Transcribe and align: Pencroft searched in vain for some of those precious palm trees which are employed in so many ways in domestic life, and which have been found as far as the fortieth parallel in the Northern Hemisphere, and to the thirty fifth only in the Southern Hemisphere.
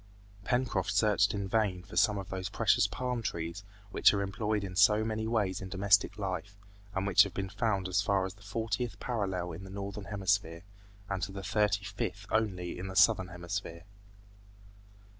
Pencroft 0.43 0.91
searched 0.95 1.31
in 1.35 1.47
vain 1.47 1.83
for 1.83 1.95
some 1.95 2.17
of 2.17 2.29
those 2.29 2.49
precious 2.49 2.87
palm 2.87 3.21
trees 3.21 3.63
which 3.91 4.15
are 4.15 4.23
employed 4.23 4.63
in 4.63 4.75
so 4.75 5.03
many 5.05 5.27
ways 5.27 5.61
in 5.61 5.69
domestic 5.69 6.17
life, 6.17 6.57
and 6.95 7.05
which 7.05 7.21
have 7.21 7.35
been 7.35 7.49
found 7.49 7.87
as 7.87 8.01
far 8.01 8.25
as 8.25 8.33
the 8.33 8.41
fortieth 8.41 8.99
parallel 8.99 9.51
in 9.51 9.63
the 9.63 9.69
Northern 9.69 10.05
Hemisphere, 10.05 10.63
and 11.07 11.21
to 11.21 11.31
the 11.31 11.43
thirty 11.43 11.83
fifth 11.85 12.25
only 12.31 12.79
in 12.79 12.87
the 12.87 12.95
Southern 12.95 13.27
Hemisphere. 13.27 13.83